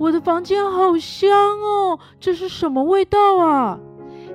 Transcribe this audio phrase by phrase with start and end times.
[0.00, 1.30] 我的房间好香
[1.60, 3.78] 哦，这是什么味道啊？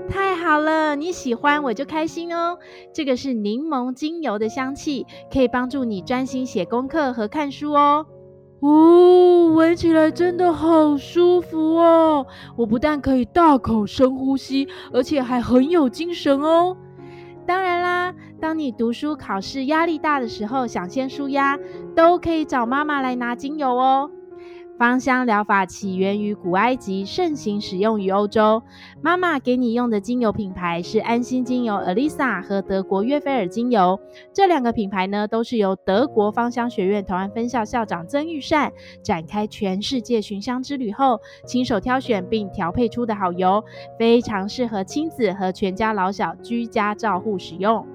[0.07, 2.59] 太好了，你喜欢我就开心哦。
[2.93, 8.05] 这个是柠檬精油的香气，可以帮助你专心写功课和看书哦。
[8.59, 12.27] 哦，闻起来真的好舒服哦！
[12.55, 16.77] 我不但可以大口深呼吸，而且还很有精神哦。
[17.47, 21.57] 当然啦，当你读书考试压力大的时候，想先舒压，
[21.95, 24.11] 都可以找妈妈来拿精油哦。
[24.77, 28.61] 芳香疗法起源于古埃及，盛行使用于欧洲。
[29.01, 33.97] 妈妈给你用的精油品牌是安心精油 Alyssa 和德国约菲尔精油。
[34.33, 38.69] 这两个品牌呢，都是由德国芳香学院台湾分校校长曾玉善
[39.01, 43.63] 展开全世界寻香之旅后，亲手挑选并调配出的好油，
[43.97, 47.87] 非常适合亲子和全家老小居家照护使用。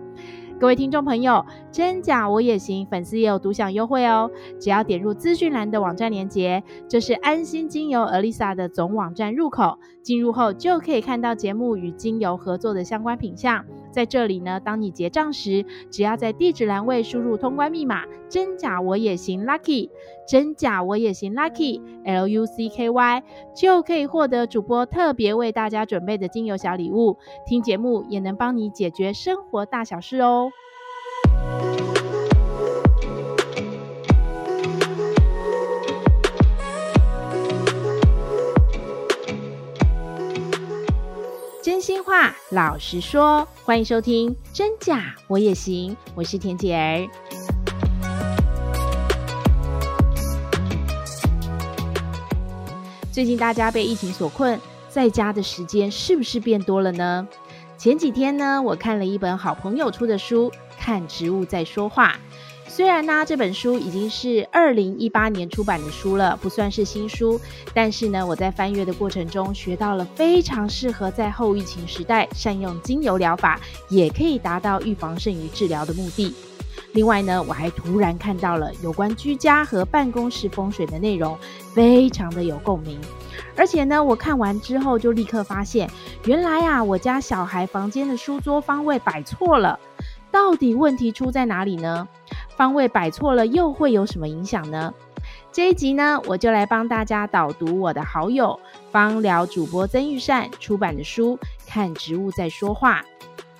[0.60, 1.42] 各位听众朋友，
[1.72, 4.30] 真假我也行，粉丝也有独享优惠哦！
[4.60, 13.64] 只要点入资讯栏的网站链接，这是安心精油 Alyssa 的总网站入口，进入后就可以看到节目与精油合作的相关品项。
[13.90, 19.90] 在这里呢，当你结账时，只要在地址栏位输入通关密码“真假我也行 Lucky”，
[20.26, 23.22] 真假我也行 Lucky L U C K Y，
[23.54, 27.16] 就可以获得主播特别为大家准备的精油小礼物。
[27.46, 30.50] 听节目也能帮你解决生活大小事哦。
[41.80, 47.08] 真心话，老实说，欢迎收听《真假我也行》，我是田姐儿。
[53.10, 57.26] 最近大家被疫情所困，在家的时间是不是变多了呢？
[57.78, 62.12] 前几天呢，我看了一本好朋友出的书，《看植物在说话》。
[62.80, 67.38] 虽然呢，这本书已经是二零一八年出版的书了，不算是新书，
[67.74, 73.60] 但是呢，我在翻阅的过程中学到了非常适合在后疫情时代善用精油疗法，
[73.90, 76.34] 也可以达到预防胜于治疗的目的。
[76.92, 81.36] 另外呢，我还突然看到了有关居家和办公室风水的内容，
[81.74, 82.98] 非常的有共鸣。
[83.54, 85.86] 而且呢，我看完之后就立刻发现，
[86.24, 89.78] 原来啊，我家小孩房间的书桌方位摆错了，
[90.30, 92.08] 到底问题出在哪里呢？
[92.60, 94.92] 方位摆错了又会有什么影响呢？
[95.50, 98.60] 这一集呢，我就来帮大家导读我的好友
[98.90, 103.00] 芳疗主播曾玉善出版的书《看植物在说话》。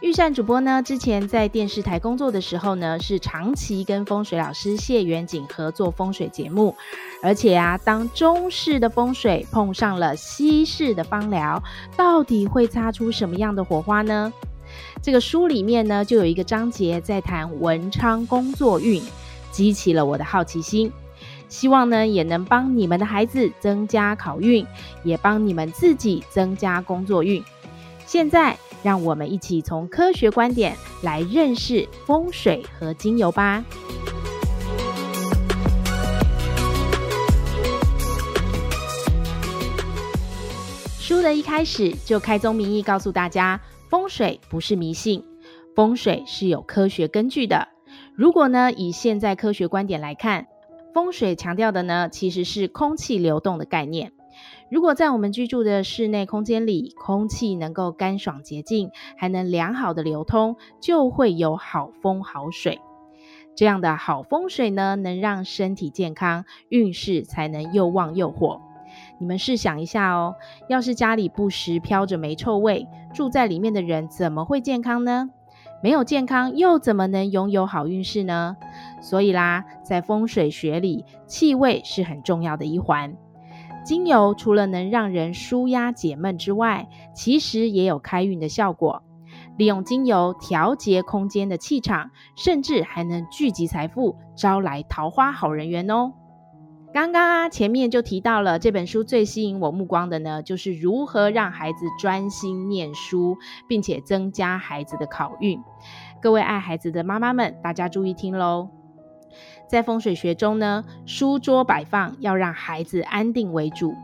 [0.03, 6.77] 玉善主播呢，之前在电视台工作的时候呢，是长期跟风水老师谢元锦合作风水节目，
[7.22, 11.62] 而且啊，当中式的风水碰上了西式的芳疗，
[11.97, 14.31] 到底会擦出什么样的火花呢？
[15.03, 19.03] 这个书里面呢，就有一个章节在谈文昌工作运，
[19.51, 20.93] 激起了我的好奇心，
[21.49, 24.67] 希望呢也能帮你们的孩子增加考运，
[25.03, 27.43] 也帮你们自己增加工作运。
[28.07, 33.65] 现在，让我们一起从科学观点来认识风水和精油吧。
[40.99, 43.61] 书的一开始就开宗明义告诉大家。
[43.91, 45.25] 风水不是迷信，
[45.75, 47.67] 风水是有科学根据的。
[48.15, 50.47] 如果呢，以现在科学观点来看，
[50.95, 54.12] 风水强调的呢，其实是空气流动的概念。
[54.71, 62.78] 如果在我们居住的室内空间里，空气能够干爽洁净，还能良好的流通，就会有好风好水。
[63.57, 68.62] 这样的好风水呢，能让身体健康，运势才能又旺又火。
[69.21, 70.35] 你们试想一下哦，
[70.67, 75.29] 要是家里不时飘着霉臭味，住在里面的人怎么会健康呢？
[75.83, 78.57] 没有健康，又怎么能拥有好运势呢？
[79.03, 83.15] 所以啦，在风水学里，气味是很重要的一环。
[83.85, 89.03] 精油除了能让人舒压解闷之外，其实也有开运的效果。
[89.59, 96.13] 利用精油调节空间的气场，甚至还能聚集财富，招来桃花好人缘哦。
[96.92, 103.39] 刚刚啊，前面就提到了这本书最吸引我目光的呢，就是如何让孩子专心念书，
[103.69, 105.63] 并且增加孩子的考运。
[106.21, 108.71] 各位爱孩子的妈妈们，大家注意听喽！
[109.69, 113.95] 在风水学中呢，书桌摆放要让孩子安定为主，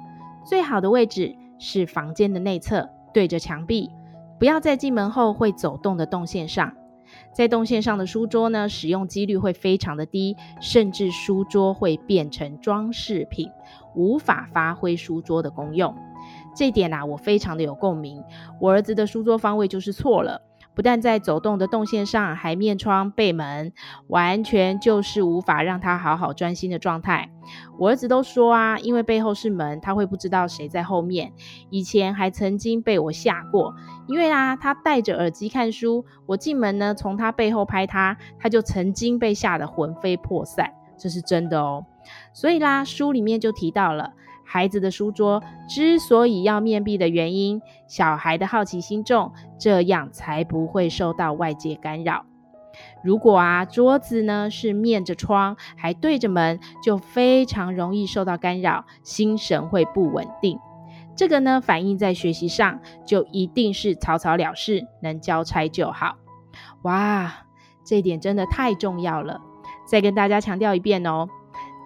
[0.45, 3.91] 最好的位置是房间的内侧，对着墙壁，
[4.39, 6.73] 不要在进门后会走动的动线上。
[7.37, 13.51] 在动线上的书桌呢，使用几率会非常的低，甚至书桌会变成装饰品，
[13.95, 15.95] 无法发挥书桌的功用。
[16.55, 18.25] 这点啊，我非常的有共鸣。
[18.59, 20.41] 我儿子的书桌方位就是错了，
[20.77, 23.73] 不但在走动的动线上，还面窗背门，
[24.09, 27.31] 完全就是无法让他好好专心的状态。
[27.79, 31.33] 我儿子都说啊，因为背后是门，他会不知道谁在后面。
[31.71, 33.75] 以前还曾经被我吓过，
[34.07, 41.87] 因为啊，他戴着耳机看书，我进门呢，从他背后拍他，他就曾经被吓得魂飞魄散，这是真的哦。
[42.35, 44.13] 所以啦，书里面就提到了。
[44.47, 52.25] 孩子的书桌之所以要面壁的原因，小孩的好奇心重，这样才不会受到外界干扰。
[53.03, 60.59] 如果啊，桌子呢是面着窗，还对着门，就非常容易受到干扰，心神会不稳定。
[61.15, 66.17] 这个呢，反映在学习上，就一定是草草了事，能交差就好。
[66.83, 67.33] 哇，
[67.85, 69.41] 这一点真的太重要了！
[69.87, 71.27] 再跟大家强调一遍哦。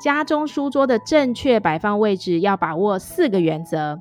[0.00, 4.00] 家中书桌的正确摆放位置要把握四个原则。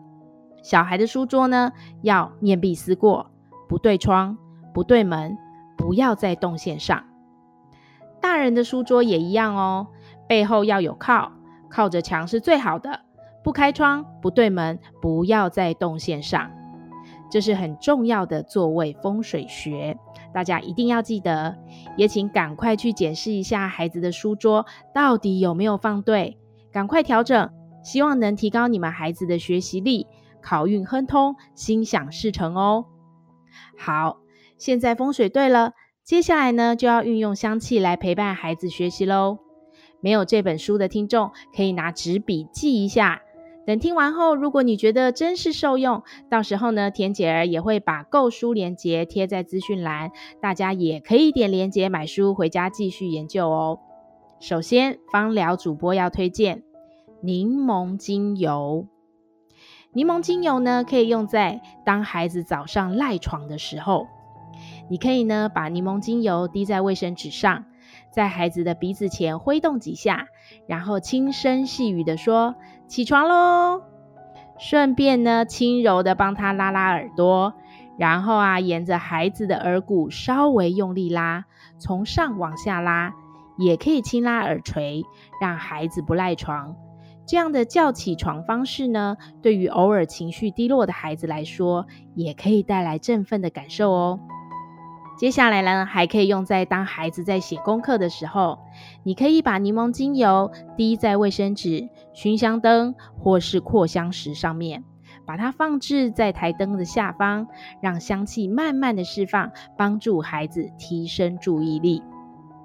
[0.63, 3.29] 小孩的书桌呢，要面壁思过，
[3.67, 4.37] 不对窗，
[4.73, 5.37] 不对门，
[5.77, 7.03] 不要在动线上。
[8.21, 9.87] 大人的书桌也一样哦，
[10.27, 11.33] 背后要有靠，
[11.69, 13.01] 靠着墙是最好的。
[13.43, 16.49] 不开窗，不对门，不要在动线上。
[17.29, 19.97] 这是很重要的座位风水学。
[20.33, 21.57] 大家一定要记得，
[21.97, 26.37] 也请赶快去检视一下孩子的书桌到底有没有放对，
[26.71, 27.51] 赶快调整，
[27.83, 30.07] 希望能提高你们孩子的学习力，
[30.41, 32.85] 考运亨通，心想事成哦。
[33.77, 34.19] 好，
[34.57, 35.73] 现在风水对了，
[36.03, 39.39] 接下来呢就要运用香气来陪伴孩子学习喽。
[40.01, 43.21] 没有这本书的听众，可以拿纸笔记一下。
[43.69, 50.09] 等听完后，如果你觉得真是受用，到时候呢，田姐儿也会把购书链接贴在资讯栏，
[50.41, 53.77] 大家也可以点链接买书回家继续研究哦。
[54.39, 56.63] 首先，芳疗主播要推荐
[57.21, 58.87] 柠檬精油。
[59.93, 64.07] 柠檬精油呢，可以用在当孩子早上赖床的时候，
[64.89, 67.65] 你可以呢把柠檬精油滴在卫生纸上，
[68.11, 70.27] 在孩子的鼻子前挥动几下，
[70.67, 72.55] 然后轻声细语地说。
[72.87, 73.83] 起床喽！
[74.57, 77.53] 顺便呢，轻柔的帮他拉拉耳朵，
[77.99, 81.45] 然后啊，沿着孩子的耳骨稍微用力拉，
[81.77, 83.13] 从上往下拉，
[83.59, 85.03] 也可以轻拉耳垂，
[85.39, 86.75] 让孩子不赖床。
[87.27, 91.85] 这样的叫起床方式呢，对于偶尔情绪低落的孩子来说，
[92.15, 94.19] 也可以带来振奋的感受哦。
[95.19, 98.57] 接下来呢，还可以用在当孩子在写功课的时候，
[99.03, 104.85] 你可以把柠檬精油滴在卫生纸、熏香灯或是扩香石上面，
[105.25, 107.47] 把它放置在台灯的下方，
[107.81, 112.01] 让香气慢慢的释放，帮助孩子提升注意力。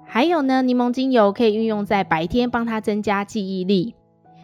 [0.05, 3.95] 还有呢，柠檬精油可以运用在白天，帮他增加记忆力。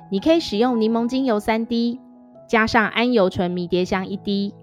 [0.09, 2.01] 你可以使用柠檬精油三滴，
[2.45, 4.53] 加上桉油醇迷迭香一滴，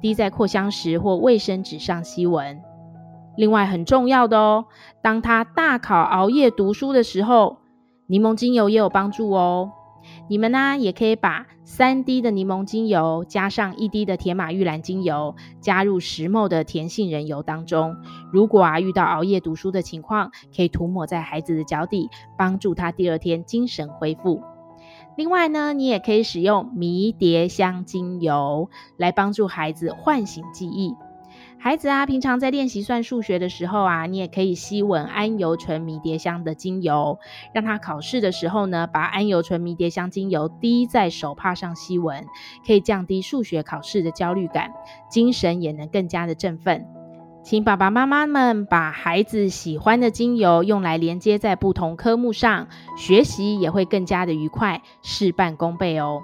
[0.00, 2.58] 滴在扩香石或卫生纸上吸闻。
[3.36, 4.64] 另外很重要的哦，
[5.02, 7.58] 当他大考熬夜读书的时候，
[8.06, 9.72] 柠檬精油也有帮助哦。
[10.28, 17.96] 你们呢，也可以把三滴的柠檬精油加上一滴的铁马玉兰精油，加入十 ml 的甜杏仁油当中。
[18.32, 24.40] 如果啊遇到熬夜读书的情况，可以涂抹在孩子的脚底，帮助他第二天精神恢复。
[25.16, 30.94] 另外呢，你也可以使用迷迭香精油来帮助孩子唤醒记忆。
[31.58, 37.18] 孩子啊，平常在练习算数学的时候啊，你也可以吸闻安油醇迷迭香的精油，
[37.52, 42.24] 让他考试的时候呢，把安油醇迷迭香精油滴在手帕上吸闻，
[42.64, 44.70] 可以降低数学考试的焦虑感，
[45.10, 46.86] 精神也能更加的振奋。
[47.42, 56.22] 请爸爸妈妈们把孩子喜欢的精油用来连接在不同科目上，学习也会更加的愉快，事半功倍哦。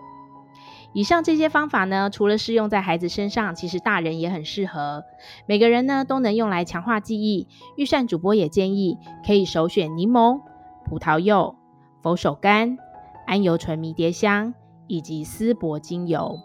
[0.94, 5.04] 以上这些方法呢，除了适用在孩子身上，其实大人也很适合。
[5.46, 7.48] 每个人呢都能用来强化记忆。
[7.76, 10.40] 预算主播也建议可以首选柠檬、
[10.84, 11.56] 葡萄柚、
[12.02, 12.76] 佛手柑、
[13.26, 14.52] 桉油醇迷迭香
[14.86, 16.38] 以及丝柏精油。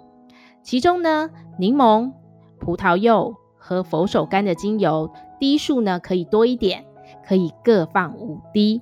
[0.63, 2.13] 其中呢，柠檬、
[2.59, 6.85] 葡萄柚和佛手柑的精油滴数呢可以多一点，
[7.27, 8.81] 可以各放五滴。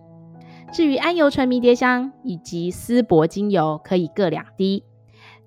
[0.71, 4.83] 至于桉油醇迷迭香以及丝柏精油，可以各两滴。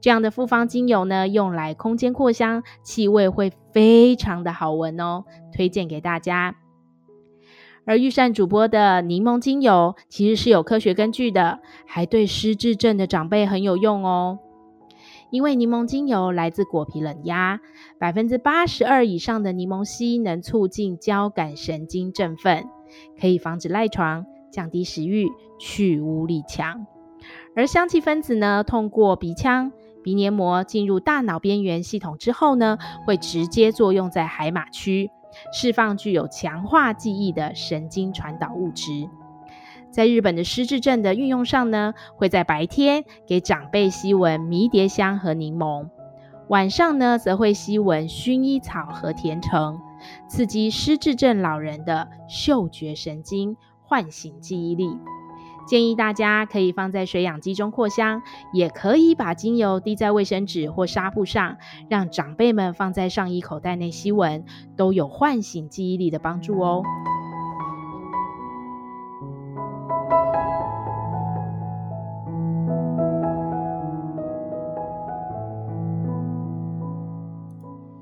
[0.00, 6.56] 这样的复方精油呢，用来空间扩香，气味会非常的好闻哦，推荐给大家。
[7.84, 14.38] 而钰善主播的柠檬精油其实是有科学根据的，还对失智症的长辈很有用哦。
[15.30, 17.60] 因为柠檬精油来自果皮冷压，
[17.98, 22.66] 百分之八十二以上的柠檬烯能促进交感神经振奋，
[23.20, 25.28] 可以防止赖床、降低食欲、
[25.58, 26.86] 去污力强。
[27.56, 29.72] 而香气分子呢，通过鼻腔。
[30.02, 35.10] 鼻黏膜进入大脑边缘系统之后呢，会直接作用在海马区，
[35.52, 39.08] 释放具有强化记忆的神经传导物质。
[39.90, 45.88] 在日本的失智症的运用上呢，会在白天给长辈吸闻迷迭香和柠檬，
[46.48, 49.80] 晚上呢则会吸闻薰衣草和甜橙，
[50.28, 54.96] 刺激失智症老人的嗅觉神经，唤醒记忆力。
[55.68, 58.22] 建议大家可以放在水氧机中扩香，
[58.54, 61.58] 也可以把精油滴在卫生纸或纱布上，
[61.90, 64.46] 让长辈们放在上衣口袋内吸闻，
[64.78, 66.82] 都有唤醒记忆力的帮助哦。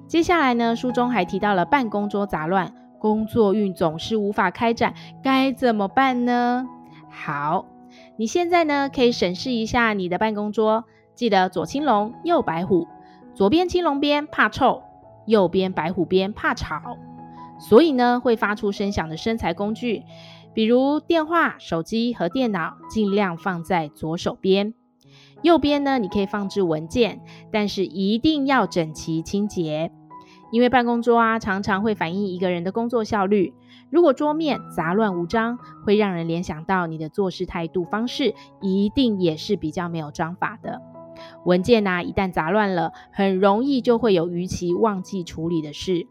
[0.06, 6.64] 接下来呢，书中还提到了办公桌杂乱，工作运总是无法开展，该怎么办呢？
[7.18, 7.64] 好，
[8.18, 12.86] 你现在呢可以审视一下你的办公桌，记得左青龙，右白虎，
[13.34, 14.82] 左边青龙边怕臭，
[15.26, 16.98] 右边白虎边怕吵，
[17.58, 20.04] 所以呢会发出声响的生财工具，
[20.52, 24.74] 比如电话、手机和电脑，尽量放在左手边。
[25.42, 29.90] 右边呢，你可以放置文件，但是一定要整齐清洁，
[30.52, 33.54] 因为办公桌啊常常会反映一个人的工作效率。
[33.90, 40.80] 如果桌面杂乱无章，会让人联想到你的做事态度方式一定也是比较没有章法的。
[41.44, 46.06] 文件啊，一旦杂乱了，很容易就会有逾期忘记处理的事。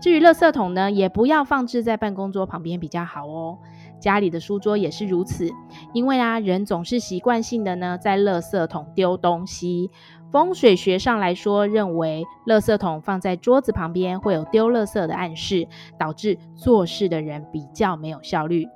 [0.00, 3.58] 至于垃圾桶呢，也不要放置在办公桌旁边比较好哦。
[3.98, 5.48] 家里的书桌也是如此，
[5.94, 9.90] 因为啊，人总是习惯性的呢，在垃圾桶丢东西。
[10.30, 15.66] 风水学上来说，认为垃圾桶放在桌子旁边会有丢垃圾的暗示，
[15.98, 18.68] 导致做事的人比较没有效率。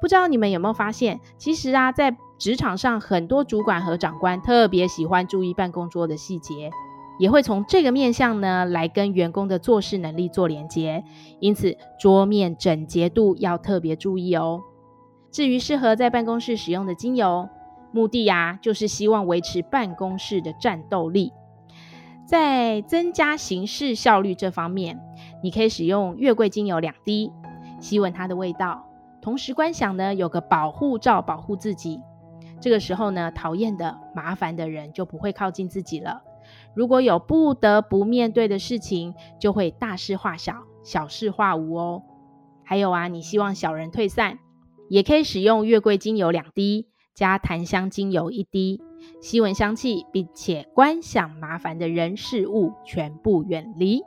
[0.00, 6.70] 不知道你们有没有发现，其实啊，在职场上，很多主管和长官特别喜欢注意办公桌的细节。
[7.18, 11.04] 也会从这个面向呢，来跟员工的做事能力做连接，
[11.40, 14.62] 因此桌面整洁度要特别注意哦。
[15.30, 17.48] 至于适合在办公室使用的精油，
[17.92, 21.32] 目的呀，就是希望维持办公室的战斗力。
[22.24, 24.98] 在增加行事效率这方面，
[25.42, 27.30] 你可以使用月桂精油两滴，
[27.78, 28.86] 吸闻它的味道，
[29.20, 32.00] 同时观想呢，有个保护罩保护自己。
[32.60, 36.22] 这个时候呢，讨厌的、麻烦的人就不会靠近自己了。
[36.74, 42.02] 如果有不得不面对的事情，就会大事化小，小事化无哦。
[42.64, 44.38] 还有啊，你希望小人退散，
[44.88, 48.80] 也可以使用月桂精油两滴，加檀香精油一滴，
[49.20, 54.02] 吸闻香气，并且观想麻烦的人事物全部远离。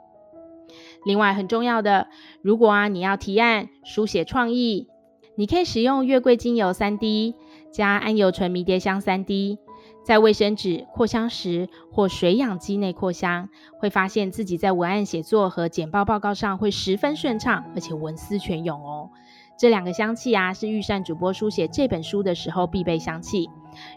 [1.04, 2.08] 另外很重要的，
[2.42, 4.88] 如果啊你要提案书写创意，
[5.36, 7.36] 你可以使用月桂精油三滴，
[7.70, 9.58] 加桉油醇迷迭香三滴。
[10.02, 13.48] 在卫生纸扩香时或水氧机内扩香，
[13.78, 19.10] 会发现自己在文案写作和简报报告上会十分顺畅，而且文思泉涌哦。
[19.56, 23.48] 这两个香气啊，是钰善主播书写这本书的时候必备香气。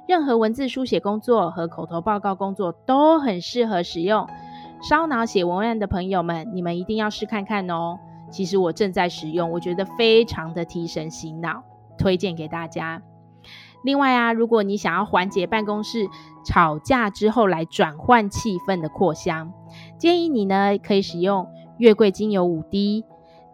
[0.07, 4.27] 任何文字书写工作和口头报告工作都很适合使用。
[4.81, 7.99] 烧脑写文案的朋友们，你们一定要试看看哦。
[8.31, 11.63] 其实我正在使用，我觉得非常的提神醒脑，
[11.97, 13.01] 推荐给大家。
[13.83, 16.07] 另外啊，如果你想要缓解办公室
[16.45, 19.51] 吵架之后来转换气氛的扩香，
[19.97, 21.47] 建议你呢可以使用
[21.77, 23.03] 月桂精油五滴，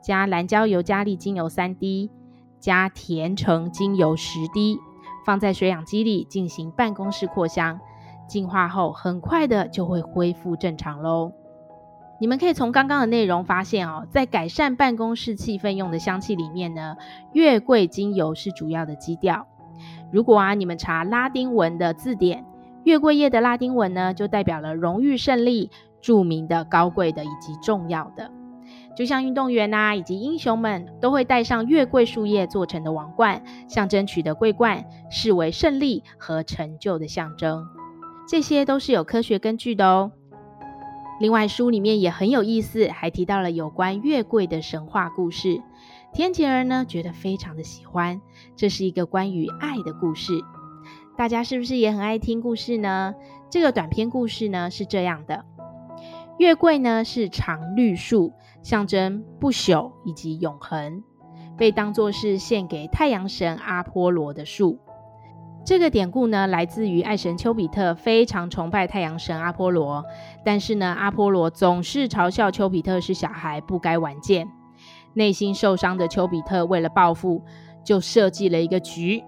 [0.05, 2.11] 加蓝椒油加利精油三滴，
[2.59, 4.77] 加甜橙精油十滴，
[5.25, 7.79] 放在水氧机里进行办公室扩香，
[8.27, 11.31] 净化后很快的就会恢复正常喽。
[12.19, 16.97] 你们可以从刚刚的内容发现哦，在改善办公室气氛用的香气里面呢，
[17.33, 19.47] 月桂精油是主要的基调。
[20.11, 22.45] 如果啊，你们查拉丁文的字典，
[22.83, 28.29] 月桂叶的拉丁文呢，就代表了荣誉胜利、著名的、高贵的以及重要的。
[28.95, 37.67] 就像运动员呐、啊，以及英雄们都会戴上月桂树叶做成的王冠，象征取得桂冠，视为胜利和成就的象征。
[38.27, 40.11] 这些都是有科学根据的哦。
[41.19, 45.61] 另外，书里面也很有意思，还提到了有关月桂的神话故事。
[46.13, 48.21] 天晴儿呢，觉得非常的喜欢，
[48.55, 50.33] 这是一个关于爱的故事。
[51.17, 53.13] 大家是不是也很爱听故事呢？
[53.49, 55.45] 这个短篇故事呢是这样的：
[56.37, 58.33] 月桂呢是常绿树，
[58.65, 61.03] 象征不朽以及永恒，
[61.55, 64.79] 被当作是献给太阳神阿波罗的树。
[65.63, 70.03] 这个典故呢来自于爱神丘比特非常崇拜太阳神阿波罗，
[70.43, 74.47] 但是呢阿波罗总是嘲笑丘比特是小孩，不该玩剑。
[75.13, 77.43] 内心受伤的丘比特为了报复，
[77.83, 79.23] 就设计了一个局。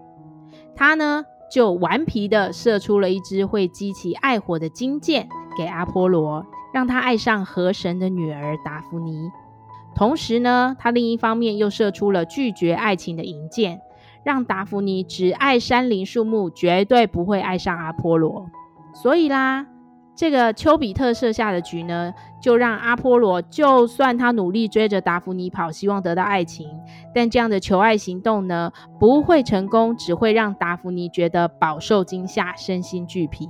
[0.75, 9.29] 他呢，就顽皮地射出了一支会激起爱火的金箭给阿波罗，让他爱上河神的女儿达芙妮。
[9.95, 13.81] 同时呢，他另一方面又射出了拒绝爱情的引箭，
[14.23, 18.45] 让达芙妮只爱山林树木，绝对不会爱上阿波罗。
[18.93, 19.65] 所以啦，
[20.15, 26.67] 这个丘比特设下的局呢，就让阿波罗就算他努力追着达芙妮跑，希望得到爱情，
[27.13, 33.49] 但这样的求爱行动呢，不会成功，只会让达芙妮觉得饱受惊吓，身心俱疲。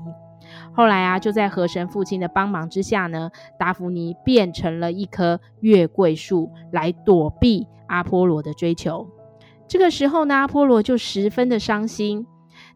[0.77, 9.09] 后来啊，就在河神父亲的帮忙之下呢，达芙妮变成了一棵月桂树来躲避阿波罗的追求。
[9.67, 12.27] 这个时候呢，阿波罗就十分的伤心，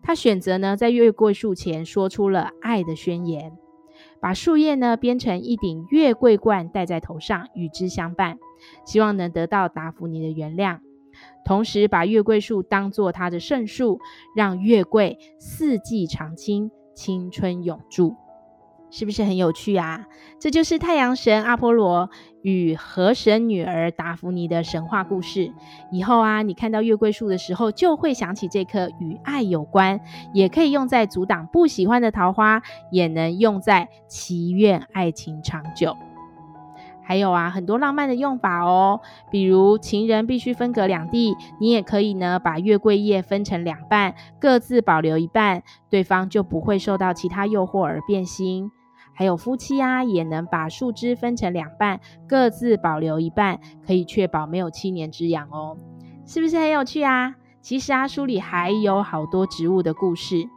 [0.02, 3.56] 他选择呢在月桂树前说出了爱的宣言，
[4.20, 8.40] 把树叶呢编成一顶月桂冠戴在头上与之相伴，
[8.84, 10.80] 希望能得到达芙妮的原谅，
[11.46, 14.00] 同时把月桂树当作他的圣树，
[14.36, 16.72] 让月桂四季常青。
[16.94, 18.16] 青春永驻，
[18.90, 20.06] 是不是很有趣啊？
[20.40, 22.10] 这就是太阳神阿波罗
[22.42, 25.52] 与河神女儿达芙妮的神话故事。
[25.92, 30.00] 以后啊，你看到月桂树的时候，就会想起这棵与爱有关，
[30.34, 35.96] 也可以用在阻挡不喜欢的桃花，也能用在祈愿爱情长久。
[37.12, 48.72] 还有啊，很多浪漫的用法哦，比如情人必须分隔两地，你也可以呢把月桂叶分成两半，各自保留一半，对方就不会受到其他诱惑而变心。
[49.14, 52.00] 还有夫妻啊，也能把树枝分成两半，
[52.30, 55.76] 各自保留一半，可以确保没有七年之痒哦，
[56.26, 57.36] 是不是很有趣啊？
[57.62, 60.48] 其实啊，书里还有好多植物的故事。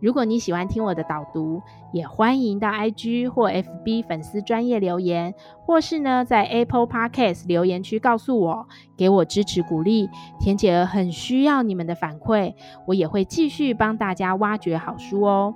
[0.00, 1.62] 如果你喜欢听我的导读，
[1.92, 5.34] 也欢迎到 IG 或 FB 粉丝专业留言，
[5.64, 10.08] 或是呢在 Apple Podcast 留言区告诉我，给我支持鼓励。
[10.38, 12.54] 田姐儿很需要你们的反馈，
[12.86, 15.54] 我也会继续帮大家挖掘好书哦。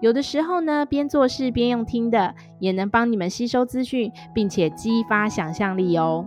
[0.00, 6.26] 有的时候呢，边做事边用听的，也能帮你们吸收资讯，并且激发想象力哦。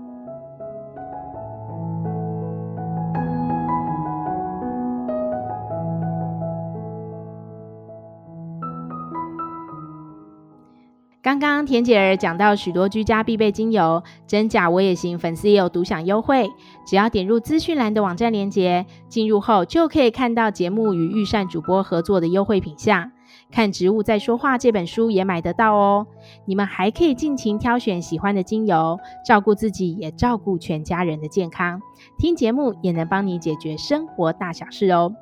[11.68, 16.50] 田姐儿讲到许多居家必备精油，真假我也行，粉丝也有独享优惠，
[16.88, 23.12] 只要点入资讯栏的网站链接，进入后就可以看到节目与御膳主播合作的优惠品项。
[23.52, 26.08] 看植物在说话这本书也买得到哦。
[26.46, 31.82] 你们还可以尽情挑选喜欢的精油，照顾自己也照顾全家人的健康。
[32.18, 35.14] 听节目也能帮你解决生活大小事哦。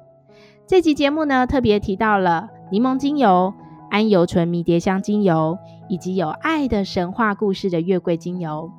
[0.68, 3.52] 这集节目呢，特别提到了柠檬精油。
[3.92, 5.58] 桉油醇迷迭香精油，
[5.90, 8.72] 以及有爱的神话故事的月桂精油，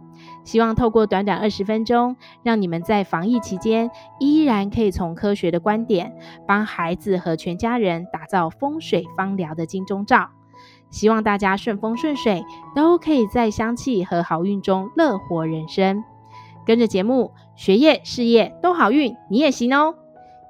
[0.44, 6.16] 希望透过短短二十分钟，让你们在防疫期间依然可以从科学的观点，
[6.46, 10.30] 帮孩子和全家人打造风水芳疗的金钟罩。
[10.90, 16.04] 希望大家顺风顺水，都可以在香气和好运中乐活人生。
[16.64, 19.94] 跟着节目，学业事业都好运，你也行哦！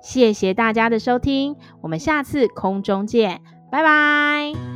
[0.02, 3.40] 谢谢大家的收听，我们下次空中见。
[3.70, 4.75] 拜拜！